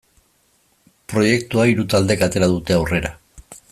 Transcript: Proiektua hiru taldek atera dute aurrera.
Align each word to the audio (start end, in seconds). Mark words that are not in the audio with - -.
Proiektua 1.13 1.69
hiru 1.73 1.87
taldek 1.95 2.27
atera 2.29 2.53
dute 2.57 2.81
aurrera. 2.83 3.19